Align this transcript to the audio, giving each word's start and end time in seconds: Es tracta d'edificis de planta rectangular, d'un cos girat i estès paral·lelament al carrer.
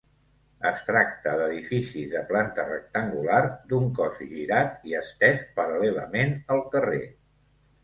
Es 0.67 0.79
tracta 0.85 1.33
d'edificis 1.41 2.07
de 2.13 2.23
planta 2.31 2.65
rectangular, 2.69 3.37
d'un 3.73 3.87
cos 4.01 4.19
girat 4.33 4.91
i 4.93 4.99
estès 5.03 5.47
paral·lelament 5.61 6.37
al 6.57 6.67
carrer. 6.75 7.07